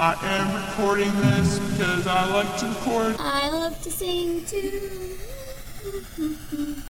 I 0.00 0.14
am 0.22 0.54
recording 0.54 1.12
this 1.22 1.58
because 1.58 2.06
I 2.06 2.24
like 2.32 2.56
to 2.58 2.66
record. 2.68 3.16
I 3.18 3.50
love 3.50 3.82
to 3.82 3.90
sing 3.90 4.44
too. 4.44 5.16